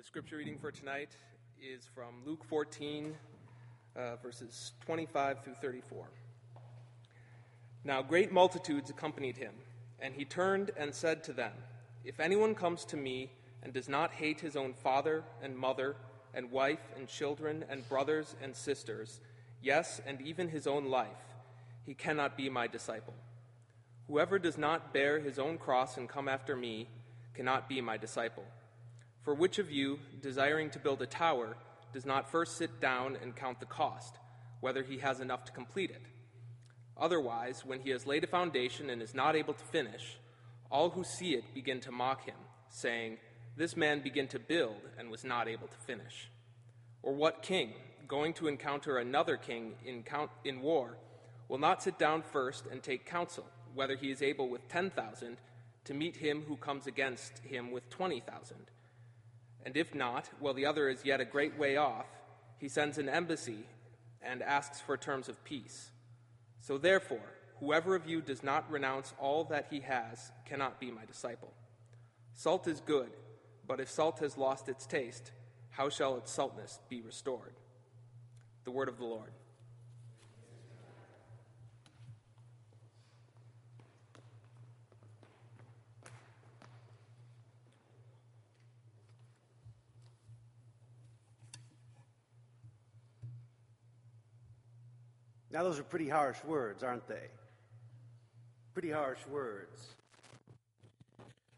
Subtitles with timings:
[0.00, 1.10] The scripture reading for tonight
[1.60, 3.14] is from Luke 14,
[3.94, 6.08] uh, verses 25 through 34.
[7.84, 9.52] Now great multitudes accompanied him,
[10.00, 11.52] and he turned and said to them,
[12.02, 13.30] If anyone comes to me
[13.62, 15.96] and does not hate his own father and mother,
[16.32, 19.20] and wife and children and brothers and sisters,
[19.62, 21.36] yes, and even his own life,
[21.84, 23.12] he cannot be my disciple.
[24.06, 26.88] Whoever does not bear his own cross and come after me
[27.34, 28.46] cannot be my disciple.
[29.30, 31.56] For which of you, desiring to build a tower,
[31.92, 34.16] does not first sit down and count the cost,
[34.58, 36.02] whether he has enough to complete it?
[36.96, 40.18] Otherwise, when he has laid a foundation and is not able to finish,
[40.68, 42.34] all who see it begin to mock him,
[42.70, 43.18] saying,
[43.56, 46.28] This man began to build and was not able to finish.
[47.00, 47.74] Or what king,
[48.08, 50.96] going to encounter another king in, count, in war,
[51.46, 55.36] will not sit down first and take counsel, whether he is able with 10,000
[55.84, 58.56] to meet him who comes against him with 20,000?
[59.64, 62.06] And if not, while the other is yet a great way off,
[62.58, 63.66] he sends an embassy
[64.22, 65.90] and asks for terms of peace.
[66.60, 71.04] So therefore, whoever of you does not renounce all that he has cannot be my
[71.04, 71.52] disciple.
[72.34, 73.10] Salt is good,
[73.66, 75.32] but if salt has lost its taste,
[75.70, 77.54] how shall its saltness be restored?
[78.64, 79.32] The word of the Lord.
[95.52, 97.28] Now, those are pretty harsh words, aren't they?
[98.72, 99.94] Pretty harsh words.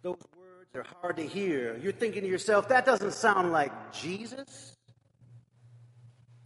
[0.00, 1.78] Those words are hard to hear.
[1.82, 4.76] You're thinking to yourself, that doesn't sound like Jesus.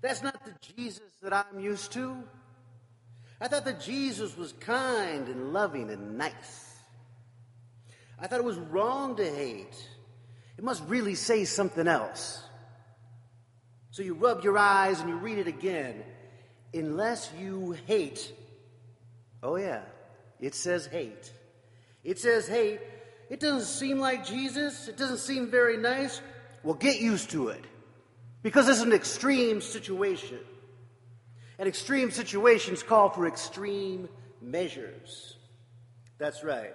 [0.01, 2.17] That's not the Jesus that I'm used to.
[3.41, 6.75] I thought that Jesus was kind and loving and nice.
[8.19, 9.89] I thought it was wrong to hate.
[10.59, 12.43] It must really say something else.
[13.91, 16.03] So you rub your eyes and you read it again
[16.75, 18.33] unless you hate.
[19.43, 19.83] Oh, yeah,
[20.41, 21.33] it says hate.
[22.05, 22.81] It says hate.
[23.29, 24.89] It doesn't seem like Jesus.
[24.89, 26.21] It doesn't seem very nice.
[26.63, 27.65] Well, get used to it
[28.43, 30.39] because is an extreme situation.
[31.59, 34.09] And extreme situations call for extreme
[34.41, 35.37] measures.
[36.19, 36.75] That's right.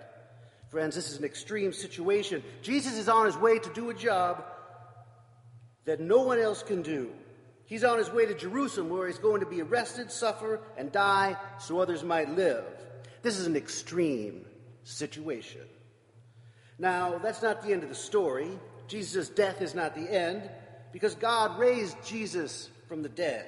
[0.70, 2.44] Friends, this is an extreme situation.
[2.62, 4.44] Jesus is on his way to do a job
[5.86, 7.12] that no one else can do.
[7.66, 11.38] He's on his way to Jerusalem where he's going to be arrested, suffer, and die
[11.60, 12.66] so others might live.
[13.22, 14.46] This is an extreme
[14.84, 15.62] situation.
[16.80, 18.50] Now, that's not the end of the story.
[18.88, 20.50] Jesus' death is not the end
[20.92, 23.46] because God raised Jesus from the dead.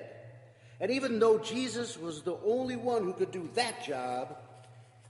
[0.79, 4.37] And even though Jesus was the only one who could do that job,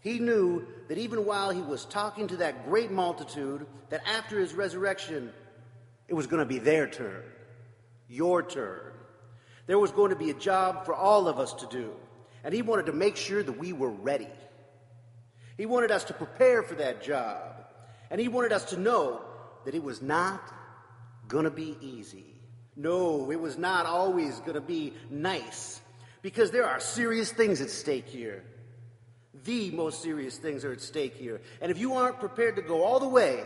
[0.01, 4.53] he knew that even while he was talking to that great multitude, that after his
[4.53, 5.31] resurrection,
[6.07, 7.23] it was going to be their turn,
[8.07, 8.92] your turn.
[9.66, 11.91] There was going to be a job for all of us to do,
[12.44, 14.28] and he wanted to make sure that we were ready.
[15.57, 17.63] He wanted us to prepare for that job,
[18.09, 19.22] and he wanted us to know
[19.66, 20.41] that it was not
[21.28, 22.25] going to be easy.
[22.75, 25.80] No, it was not always going to be nice,
[26.22, 28.44] because there are serious things at stake here.
[29.45, 31.41] The most serious things are at stake here.
[31.62, 33.44] And if you aren't prepared to go all the way,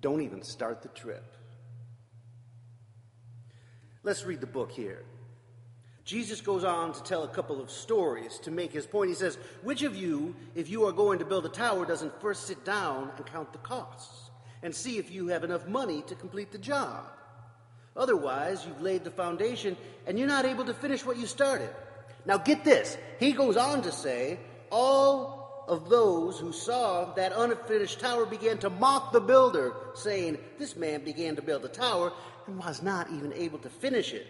[0.00, 1.24] don't even start the trip.
[4.08, 5.04] Let's read the book here.
[6.06, 9.10] Jesus goes on to tell a couple of stories to make his point.
[9.10, 12.46] He says, Which of you, if you are going to build a tower, doesn't first
[12.46, 14.30] sit down and count the costs
[14.62, 17.04] and see if you have enough money to complete the job?
[17.98, 19.76] Otherwise, you've laid the foundation
[20.06, 21.68] and you're not able to finish what you started.
[22.24, 22.96] Now, get this.
[23.20, 24.40] He goes on to say,
[24.72, 30.76] All of those who saw that unfinished tower began to mock the builder, saying, This
[30.76, 32.10] man began to build a tower
[32.48, 34.26] and was not even able to finish it.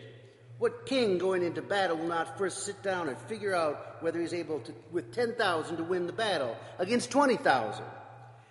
[0.59, 4.35] What king going into battle will not first sit down and figure out whether he's
[4.35, 7.85] able to, with 10,000 to win the battle against 20,000?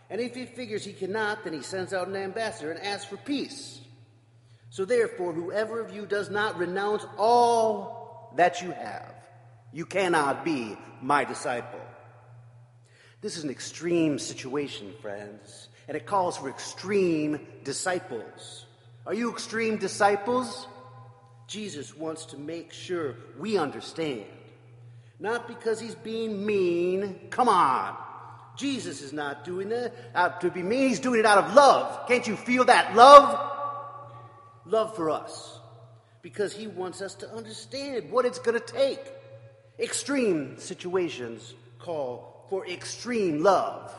[0.09, 3.17] And if he figures he cannot, then he sends out an ambassador and asks for
[3.17, 3.81] peace.
[4.69, 9.13] So therefore, whoever of you does not renounce all that you have,
[9.74, 11.81] you cannot be my disciple.
[13.19, 18.67] This is an extreme situation, friends, and it calls for extreme disciples.
[19.07, 20.68] Are you extreme disciples?
[21.48, 24.25] Jesus wants to make sure we understand.
[25.18, 27.30] Not because he's being mean.
[27.30, 27.95] Come on.
[28.57, 30.89] Jesus is not doing that out to be mean.
[30.89, 32.06] He's doing it out of love.
[32.09, 33.50] Can't you feel that love?
[34.65, 35.57] Love for us.
[36.21, 39.00] Because he wants us to understand what it's going to take.
[39.80, 43.95] Extreme situations call for extreme love.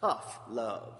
[0.00, 0.94] Tough love.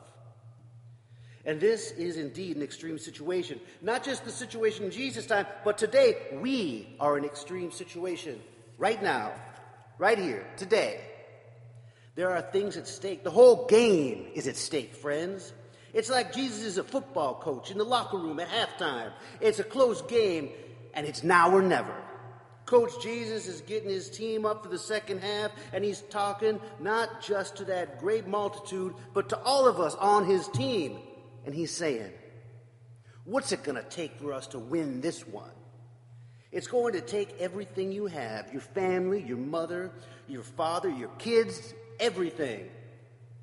[1.45, 3.61] And this is indeed an extreme situation.
[3.81, 8.41] Not just the situation in Jesus' time, but today we are in extreme situation.
[8.77, 9.33] Right now,
[9.99, 11.01] right here, today.
[12.15, 13.23] There are things at stake.
[13.23, 15.53] The whole game is at stake, friends.
[15.95, 19.13] It's like Jesus is a football coach in the locker room at halftime.
[19.41, 20.51] It's a close game,
[20.95, 21.95] and it's now or never.
[22.67, 27.23] Coach Jesus is getting his team up for the second half, and he's talking not
[27.23, 30.99] just to that great multitude, but to all of us on his team.
[31.49, 32.13] And he's saying,
[33.25, 35.49] What's it going to take for us to win this one?
[36.53, 39.91] It's going to take everything you have your family, your mother,
[40.27, 42.69] your father, your kids, everything.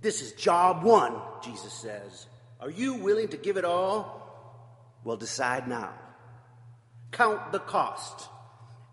[0.01, 2.27] This is job one, Jesus says.
[2.59, 5.01] Are you willing to give it all?
[5.03, 5.91] Well, decide now.
[7.11, 8.29] Count the cost.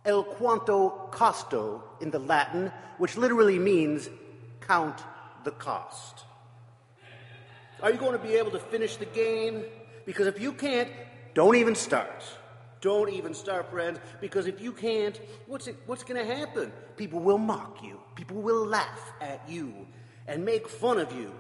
[0.07, 4.09] El quanto costo in the Latin, which literally means
[4.63, 5.03] count
[5.45, 6.25] the cost.
[7.83, 9.65] Are you going to be able to finish the game?
[10.07, 10.89] Because if you can't,
[11.35, 12.23] don't even start.
[12.81, 16.73] Don't even start, friends, because if you can't, what's, it, what's going to happen?
[16.97, 19.87] People will mock you, people will laugh at you
[20.27, 21.33] and make fun of you.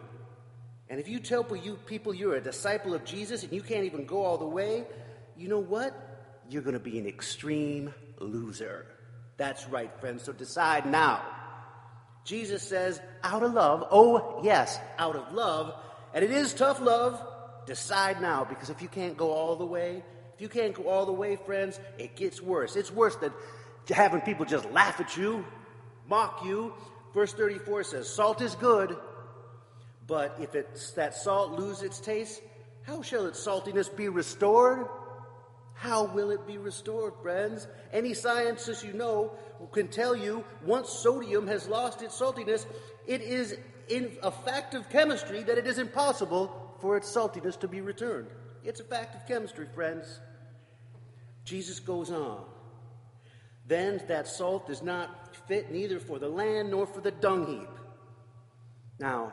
[0.88, 4.04] And if you tell you people you're a disciple of Jesus and you can't even
[4.04, 4.84] go all the way,
[5.36, 5.94] you know what?
[6.48, 8.86] You're going to be an extreme loser.
[9.36, 10.22] That's right, friends.
[10.22, 11.22] So decide now.
[12.24, 15.74] Jesus says, out of love, oh, yes, out of love,
[16.14, 17.22] and it is tough love,
[17.66, 20.02] decide now, because if you can't go all the way,
[20.34, 22.76] if you can't go all the way, friends, it gets worse.
[22.76, 23.32] It's worse than
[23.88, 25.44] having people just laugh at you,
[26.08, 26.72] mock you.
[27.14, 28.96] Verse 34 says, Salt is good,
[30.06, 32.42] but if it's, that salt lose its taste,
[32.82, 34.86] how shall its saltiness be restored?
[35.74, 37.66] How will it be restored, friends?
[37.92, 39.32] Any scientist you know
[39.72, 42.66] can tell you once sodium has lost its saltiness,
[43.06, 43.56] it is
[43.88, 48.28] in a fact of chemistry that it is impossible for its saltiness to be returned.
[48.64, 50.20] It's a fact of chemistry, friends.
[51.44, 52.44] Jesus goes on.
[53.66, 57.68] Then that salt is not fit neither for the land nor for the dung heap.
[58.98, 59.32] Now,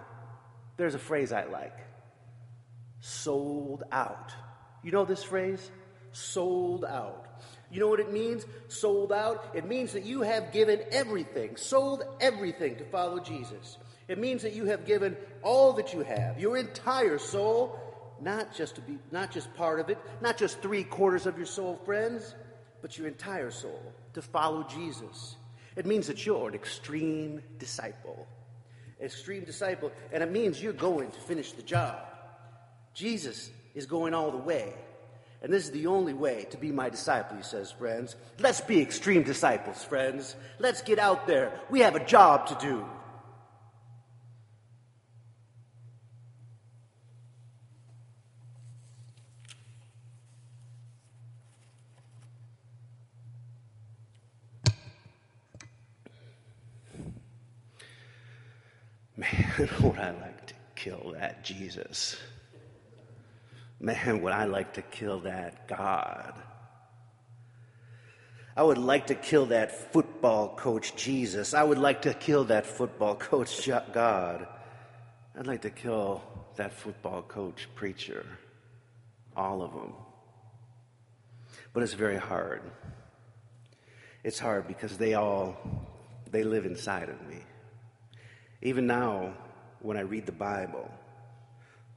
[0.77, 1.77] there's a phrase I like
[3.01, 4.33] sold out.
[4.83, 5.71] You know this phrase?
[6.11, 7.25] Sold out.
[7.71, 8.45] You know what it means?
[8.67, 9.51] Sold out?
[9.53, 13.77] It means that you have given everything, sold everything to follow Jesus.
[14.09, 17.79] It means that you have given all that you have, your entire soul,
[18.19, 21.45] not just to be not just part of it, not just three quarters of your
[21.45, 22.33] soul, friends,
[22.81, 23.81] but your entire soul
[24.13, 25.35] to follow Jesus.
[25.75, 28.27] It means that you're an extreme disciple.
[28.99, 31.99] Extreme disciple, and it means you're going to finish the job.
[32.95, 34.73] Jesus is going all the way.
[35.41, 38.15] And this is the only way to be my disciple, he says, friends.
[38.39, 40.35] Let's be extreme disciples, friends.
[40.57, 41.53] Let's get out there.
[41.69, 42.85] We have a job to do.
[59.59, 59.69] Would
[59.99, 62.15] I like to kill that Jesus.
[63.81, 66.33] Man, would I like to kill that God.
[68.55, 71.53] I would like to kill that football coach Jesus.
[71.53, 74.47] I would like to kill that football coach God.
[75.37, 76.23] I'd like to kill
[76.55, 78.25] that football coach preacher.
[79.35, 79.93] All of them.
[81.73, 82.61] But it's very hard.
[84.23, 85.57] It's hard because they all
[86.31, 87.39] they live inside of me.
[88.61, 89.33] Even now,
[89.81, 90.89] when I read the Bible,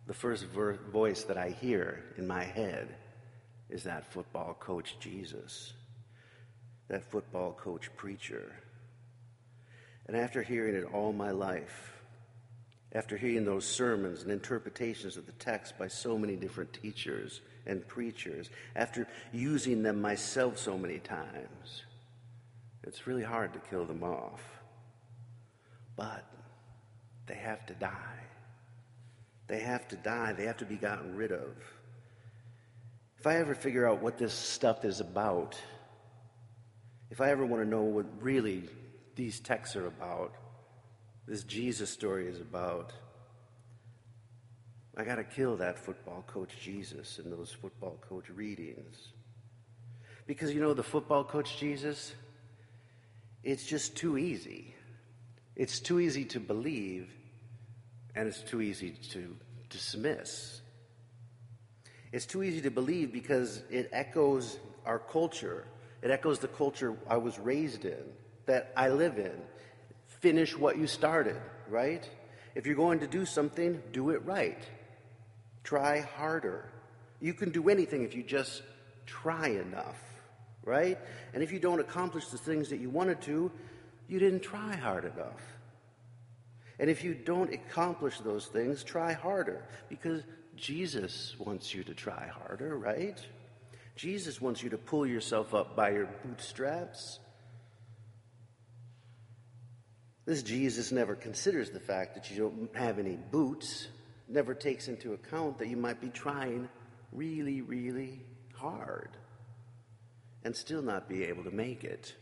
[0.07, 2.89] the first ver- voice that I hear in my head
[3.71, 5.73] is that football coach Jesus,
[6.89, 8.53] that football coach preacher.
[10.07, 11.93] And after hearing it all my life,
[12.95, 17.87] after hearing those sermons and interpretations of the text by so many different teachers and
[17.89, 21.85] preachers, after using them myself so many times,
[22.83, 24.43] it's really hard to kill them off.
[25.97, 26.25] But
[27.33, 28.21] they have to die.
[29.47, 30.35] They have to die.
[30.35, 31.57] They have to be gotten rid of.
[33.19, 35.59] If I ever figure out what this stuff is about,
[37.11, 38.65] if I ever want to know what really
[39.17, 40.35] these texts are about,
[41.27, 42.93] this Jesus story is about,
[44.95, 49.09] I got to kill that football coach Jesus and those football coach readings.
[50.27, 52.13] Because you know, the football coach Jesus,
[53.43, 54.75] it's just too easy.
[55.57, 57.11] It's too easy to believe,
[58.15, 59.37] and it's too easy to
[59.71, 60.61] dismiss.
[62.13, 65.67] It's too easy to believe because it echoes our culture.
[66.03, 68.03] It echoes the culture I was raised in,
[68.47, 69.41] that I live in.
[70.21, 72.09] Finish what you started, right?
[72.55, 74.59] If you're going to do something, do it right.
[75.65, 76.71] Try harder.
[77.21, 78.63] You can do anything if you just
[79.07, 80.01] try enough,
[80.65, 80.99] right?
[81.33, 83.51] And if you don't accomplish the things that you wanted to,
[84.09, 85.41] you didn't try hard enough.
[86.79, 90.23] And if you don't accomplish those things, try harder because
[90.57, 93.19] Jesus wants you to try harder, right?
[93.97, 97.19] Jesus wants you to pull yourself up by your bootstraps.
[100.25, 103.89] This Jesus never considers the fact that you don't have any boots,
[104.29, 106.69] never takes into account that you might be trying
[107.13, 108.21] really, really
[108.55, 109.11] hard
[110.45, 112.15] and still not be able to make it.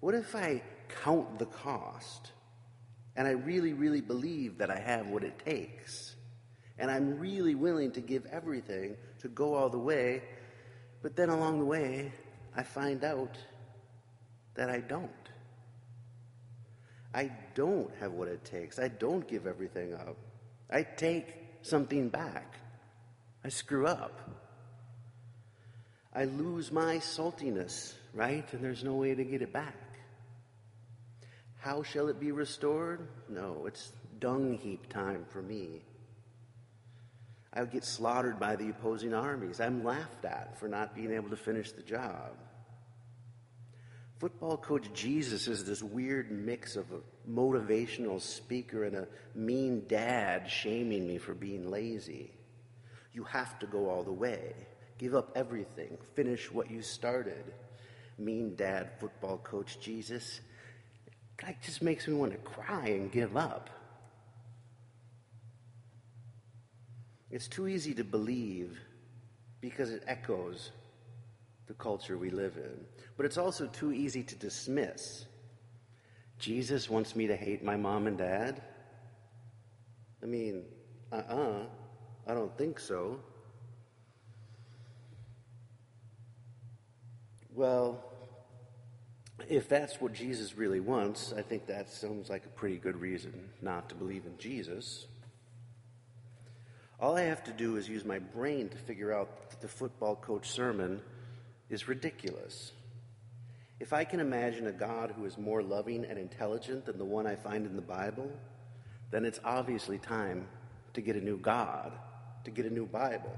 [0.00, 0.62] What if I
[1.02, 2.32] count the cost
[3.16, 6.14] and I really, really believe that I have what it takes
[6.78, 10.22] and I'm really willing to give everything to go all the way,
[11.02, 12.12] but then along the way
[12.56, 13.36] I find out
[14.54, 15.10] that I don't?
[17.12, 18.78] I don't have what it takes.
[18.78, 20.16] I don't give everything up.
[20.70, 22.54] I take something back.
[23.44, 24.20] I screw up.
[26.12, 28.46] I lose my saltiness, right?
[28.52, 29.76] And there's no way to get it back.
[31.64, 33.08] How shall it be restored?
[33.26, 33.90] No, it's
[34.20, 35.80] dung heap time for me.
[37.54, 39.62] I would get slaughtered by the opposing armies.
[39.62, 42.36] I'm laughed at for not being able to finish the job.
[44.18, 50.50] Football coach Jesus is this weird mix of a motivational speaker and a mean dad
[50.50, 52.30] shaming me for being lazy.
[53.14, 54.52] You have to go all the way,
[54.98, 57.54] give up everything, finish what you started.
[58.18, 60.42] Mean dad, football coach Jesus.
[61.42, 63.70] That just makes me want to cry and give up.
[67.30, 68.78] It's too easy to believe
[69.60, 70.70] because it echoes
[71.66, 72.84] the culture we live in.
[73.16, 75.26] But it's also too easy to dismiss.
[76.38, 78.62] Jesus wants me to hate my mom and dad?
[80.22, 80.64] I mean,
[81.12, 81.66] uh uh-uh, uh
[82.26, 83.20] I don't think so.
[87.54, 88.02] Well,
[89.48, 93.50] if that's what Jesus really wants, I think that sounds like a pretty good reason
[93.60, 95.06] not to believe in Jesus.
[97.00, 100.16] All I have to do is use my brain to figure out that the football
[100.16, 101.02] coach sermon
[101.68, 102.72] is ridiculous.
[103.80, 107.26] If I can imagine a God who is more loving and intelligent than the one
[107.26, 108.30] I find in the Bible,
[109.10, 110.46] then it's obviously time
[110.94, 111.92] to get a new God,
[112.44, 113.36] to get a new Bible.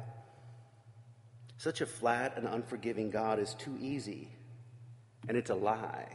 [1.57, 4.29] Such a flat and unforgiving God is too easy,
[5.29, 6.09] and it's a lie.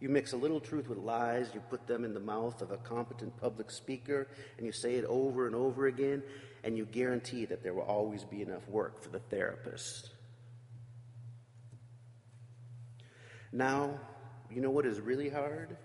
[0.00, 2.76] You mix a little truth with lies, you put them in the mouth of a
[2.78, 6.24] competent public speaker, and you say it over and over again,
[6.64, 10.10] and you guarantee that there will always be enough work for the therapist.
[13.52, 14.00] Now,
[14.50, 15.76] you know what is really hard?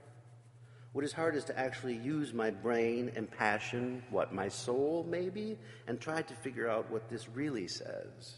[0.94, 5.60] What is hard is to actually use my brain and passion, what, my soul maybe,
[5.86, 8.38] and try to figure out what this really says.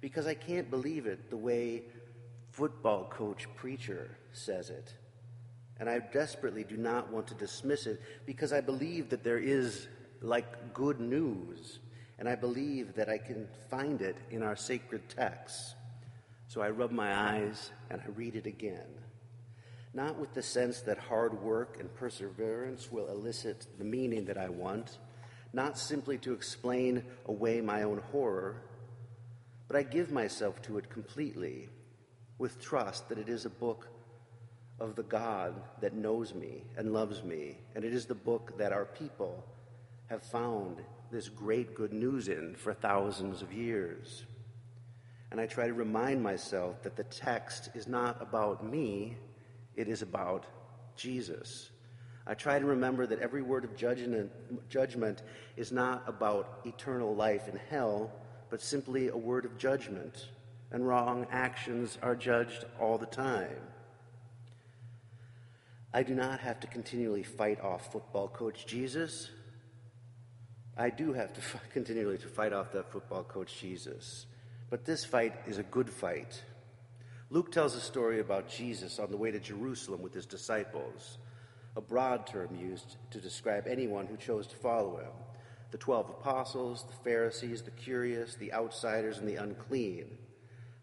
[0.00, 1.84] Because I can't believe it the way
[2.58, 4.92] football coach preacher says it.
[5.78, 9.86] And I desperately do not want to dismiss it because I believe that there is
[10.20, 11.78] like good news.
[12.18, 15.76] And I believe that I can find it in our sacred texts.
[16.48, 18.88] So I rub my eyes and I read it again.
[19.94, 24.48] Not with the sense that hard work and perseverance will elicit the meaning that I
[24.48, 24.98] want,
[25.52, 28.62] not simply to explain away my own horror,
[29.68, 31.68] but I give myself to it completely
[32.38, 33.88] with trust that it is a book
[34.80, 38.72] of the God that knows me and loves me, and it is the book that
[38.72, 39.44] our people
[40.06, 40.78] have found
[41.10, 44.24] this great good news in for thousands of years.
[45.30, 49.16] And I try to remind myself that the text is not about me,
[49.76, 50.46] it is about
[50.96, 51.70] Jesus.
[52.26, 55.22] I try to remember that every word of judgment,
[55.56, 58.12] is not about eternal life in hell,
[58.50, 60.28] but simply a word of judgment,
[60.70, 63.60] and wrong actions are judged all the time.
[65.92, 69.30] I do not have to continually fight off football coach Jesus.
[70.76, 74.26] I do have to f- continually to fight off that football coach Jesus.
[74.70, 76.42] But this fight is a good fight.
[77.30, 81.18] Luke tells a story about Jesus on the way to Jerusalem with his disciples,
[81.76, 85.12] a broad term used to describe anyone who chose to follow him
[85.70, 90.06] the 12 apostles, the Pharisees, the curious, the outsiders, and the unclean.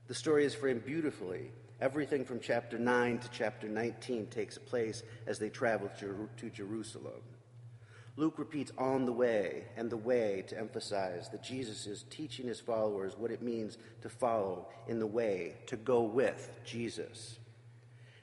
[0.07, 1.51] The story is framed beautifully.
[1.81, 7.21] Everything from chapter 9 to chapter 19 takes place as they travel to Jerusalem.
[8.15, 12.59] Luke repeats on the way and the way to emphasize that Jesus is teaching his
[12.59, 17.39] followers what it means to follow in the way, to go with Jesus.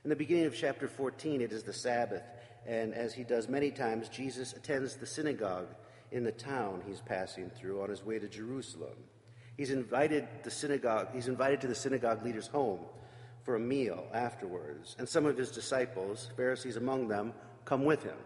[0.04, 2.22] In the beginning of chapter 14, it is the Sabbath,
[2.64, 5.74] and as he does many times, Jesus attends the synagogue
[6.12, 8.96] in the town he's passing through on his way to Jerusalem.
[9.62, 12.81] He's invited the synagogue, he's invited to the synagogue leader's home
[13.45, 17.33] for a meal afterwards, and some of his disciples, Pharisees among them,
[17.64, 18.16] come with him.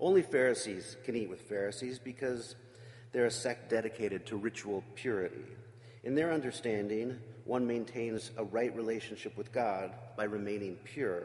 [0.00, 2.56] Only Pharisees can eat with Pharisees because
[3.12, 5.44] they're a sect dedicated to ritual purity.
[6.02, 11.24] In their understanding, one maintains a right relationship with God by remaining pure,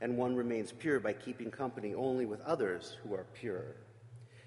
[0.00, 3.76] and one remains pure by keeping company only with others who are pure.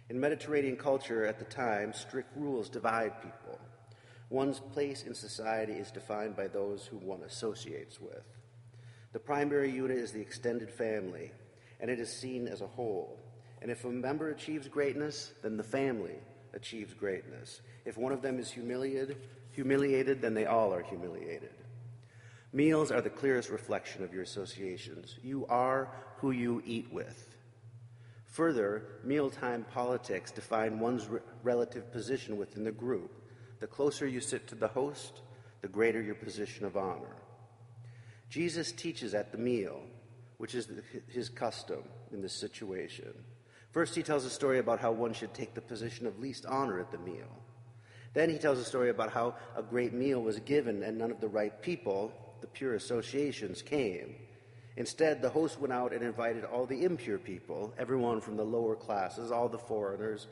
[0.10, 3.58] In Mediterranean culture at the time, strict rules divide people.
[4.34, 8.26] One's place in society is defined by those who one associates with.
[9.12, 11.30] The primary unit is the extended family,
[11.80, 13.20] and it is seen as a whole.
[13.62, 16.16] And if a member achieves greatness, then the family
[16.56, 17.62] achieves greatness.
[17.86, 19.18] If one of them is humiliated,
[19.52, 21.54] humiliated, then they all are humiliated.
[22.54, 25.16] Meals are the clearest reflection of your associations.
[25.22, 27.36] You are who you eat with.
[28.26, 33.12] Further, mealtime politics define one's re- relative position within the group.
[33.64, 35.22] The closer you sit to the host,
[35.62, 37.16] the greater your position of honor.
[38.30, 39.80] Jesus teaches at the meal,
[40.36, 40.68] which is
[41.08, 43.14] his custom in this situation.
[43.72, 46.78] First, he tells a story about how one should take the position of least honor
[46.78, 47.42] at the meal.
[48.14, 51.22] Then he tells a story about how a great meal was given and none of
[51.22, 54.16] the right people, the pure associations, came.
[54.76, 58.76] Instead, the host went out and invited all the impure people, everyone from the lower
[58.76, 60.28] classes, all the foreigners,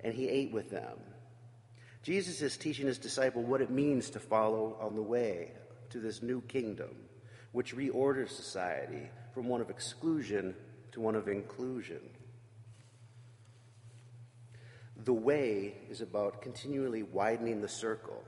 [0.00, 0.98] and he ate with them.
[2.02, 5.52] Jesus is teaching his disciple what it means to follow on the way
[5.90, 6.90] to this new kingdom,
[7.52, 10.54] which reorders society from one of exclusion
[10.90, 12.00] to one of inclusion.
[15.04, 18.22] The way is about continually widening the circle.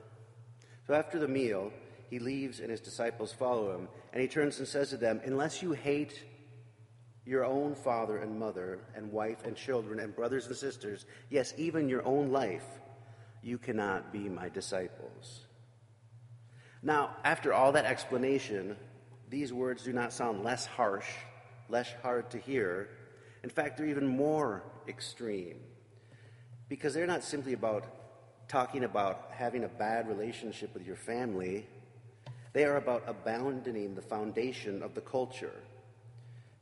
[0.87, 1.71] So after the meal,
[2.09, 5.61] he leaves and his disciples follow him, and he turns and says to them, Unless
[5.61, 6.23] you hate
[7.25, 11.89] your own father and mother, and wife and children, and brothers and sisters, yes, even
[11.89, 12.63] your own life,
[13.45, 15.45] you cannot be my disciples.
[16.81, 18.75] Now, after all that explanation,
[19.29, 21.07] these words do not sound less harsh,
[21.69, 22.89] less hard to hear.
[23.43, 25.59] In fact, they're even more extreme
[26.69, 27.85] because they're not simply about
[28.47, 31.67] talking about having a bad relationship with your family,
[32.53, 35.61] they are about abandoning the foundation of the culture.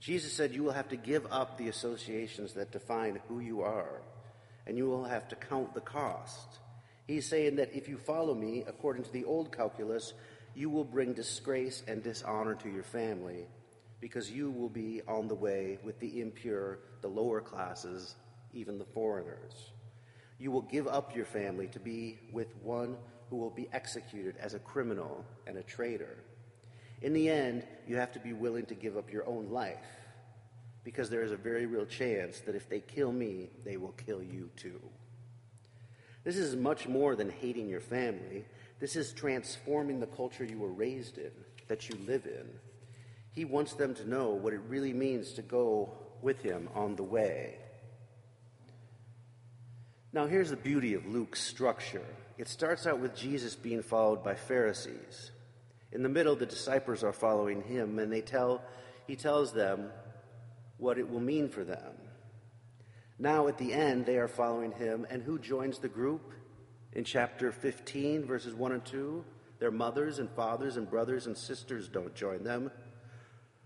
[0.02, 4.02] Jesus said, You will have to give up the associations that define who you are,
[4.68, 6.60] and you will have to count the cost.
[7.08, 10.14] He's saying that if you follow me, according to the old calculus,
[10.56, 13.46] you will bring disgrace and dishonor to your family
[14.00, 18.16] because you will be on the way with the impure, the lower classes,
[18.54, 19.72] even the foreigners.
[20.40, 22.98] You will give up your family to be with one
[23.30, 26.18] who will be executed as a criminal and a traitor.
[27.02, 29.86] In the end, you have to be willing to give up your own life
[30.84, 34.22] because there is a very real chance that if they kill me, they will kill
[34.22, 34.80] you too.
[36.24, 38.46] This is much more than hating your family.
[38.80, 41.32] This is transforming the culture you were raised in,
[41.68, 42.48] that you live in.
[43.32, 47.04] He wants them to know what it really means to go with him on the
[47.04, 47.58] way.
[50.14, 52.06] Now, here's the beauty of Luke's structure
[52.38, 55.32] it starts out with Jesus being followed by Pharisees.
[55.92, 58.64] In the middle, the disciples are following him, and they tell,
[59.06, 59.92] he tells them
[60.78, 61.94] what it will mean for them.
[63.24, 66.34] Now, at the end, they are following him, and who joins the group?
[66.92, 69.24] In chapter 15, verses 1 and 2,
[69.60, 72.70] their mothers and fathers and brothers and sisters don't join them.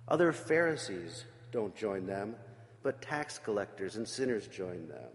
[0.07, 2.35] Other Pharisees don't join them,
[2.83, 5.09] but tax collectors and sinners join them.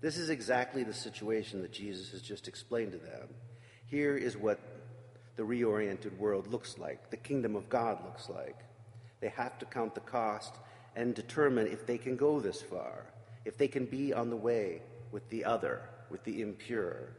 [0.00, 3.28] This is exactly the situation that Jesus has just explained to them.
[3.86, 4.58] Here is what
[5.36, 8.58] the reoriented world looks like, the kingdom of God looks like.
[9.20, 10.56] They have to count the cost
[10.96, 13.11] and determine if they can go this far
[13.44, 17.16] if they can be on the way with the other, with the impure.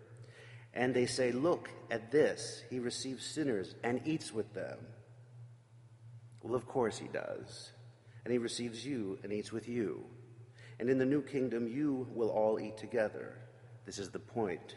[0.74, 2.64] And they say, Look at this.
[2.70, 4.78] He receives sinners and eats with them.
[6.42, 7.72] Well, of course he does.
[8.26, 10.06] And he receives you and eats with you.
[10.80, 13.38] And in the new kingdom, you will all eat together.
[13.86, 14.76] This is the point.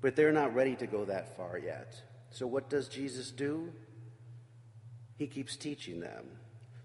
[0.00, 2.00] But they're not ready to go that far yet.
[2.30, 3.72] So what does Jesus do?
[5.16, 6.26] He keeps teaching them.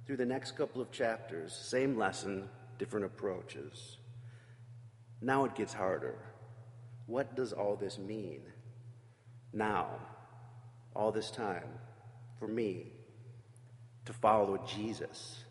[0.06, 2.50] Through the next couple of chapters, same lesson,
[2.82, 3.98] different approaches.
[5.22, 6.16] Now it gets harder.
[7.06, 8.42] What does all this mean?
[9.54, 9.86] Now,
[10.96, 11.68] all this time,
[12.40, 12.88] for me,
[14.06, 15.44] to follow Jesus.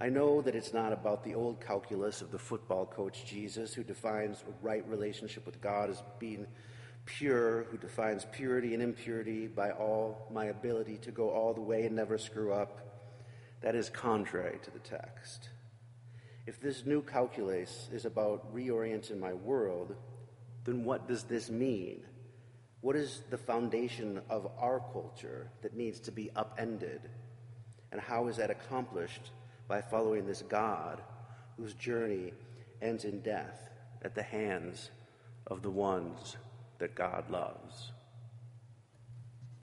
[0.00, 3.84] I know that it's not about the old calculus of the football coach Jesus, who
[3.84, 6.48] defines a right relationship with God as being
[7.04, 11.86] pure, who defines purity and impurity by all my ability to go all the way
[11.86, 12.80] and never screw up.
[13.60, 15.50] That is contrary to the text.
[16.48, 19.94] If this new calculus is about reorienting my world,
[20.64, 22.00] then what does this mean?
[22.80, 27.02] What is the foundation of our culture that needs to be upended?
[27.92, 29.30] And how is that accomplished
[29.68, 31.02] by following this God
[31.58, 32.32] whose journey
[32.80, 33.68] ends in death
[34.00, 34.90] at the hands
[35.48, 36.38] of the ones
[36.78, 37.92] that God loves?